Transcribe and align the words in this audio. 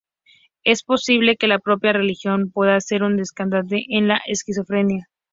Es 0.63 0.81
posible 0.81 1.37
que 1.37 1.45
la 1.47 1.59
propia 1.59 1.93
religión 1.93 2.49
pueda 2.49 2.79
ser 2.79 3.03
un 3.03 3.17
desencadenante 3.17 3.85
de 3.87 4.01
la 4.01 4.19
esquizofrenia. 4.25 5.07